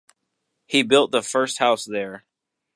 [0.65, 2.25] He built the first house there.